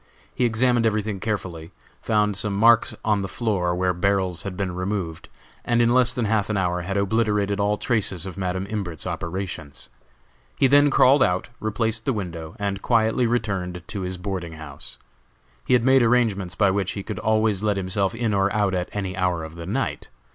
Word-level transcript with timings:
He 0.33 0.45
examined 0.45 0.87
everything 0.87 1.19
carefully, 1.19 1.69
found 2.01 2.35
some 2.35 2.57
marks 2.57 2.95
on 3.05 3.21
the 3.21 3.27
floor 3.27 3.75
where 3.75 3.93
barrels 3.93 4.41
had 4.41 4.57
been 4.57 4.73
removed, 4.73 5.29
and 5.63 5.79
in 5.79 5.89
less 5.93 6.11
than 6.11 6.25
half 6.25 6.49
an 6.49 6.57
hour 6.57 6.81
had 6.81 6.97
obliterated 6.97 7.59
all 7.59 7.77
traces 7.77 8.25
of 8.25 8.35
Madam 8.35 8.65
Imbert's 8.67 9.05
operations. 9.05 9.89
He 10.57 10.65
then 10.65 10.89
crawled 10.89 11.21
out, 11.21 11.49
replaced 11.59 12.05
the 12.05 12.13
window, 12.13 12.55
and 12.57 12.81
quietly 12.81 13.27
returned 13.27 13.83
to 13.89 14.01
his 14.01 14.17
boarding 14.17 14.53
house. 14.53 14.97
He 15.67 15.73
had 15.73 15.83
made 15.85 16.01
arrangements 16.01 16.55
by 16.55 16.71
which 16.71 16.93
he 16.93 17.03
could 17.03 17.19
always 17.19 17.61
let 17.61 17.77
himself 17.77 18.15
in 18.15 18.33
or 18.33 18.51
out 18.51 18.73
at 18.73 18.89
any 18.93 19.15
hour 19.15 19.43
of 19.43 19.53
the 19.53 19.67
night. 19.67 20.09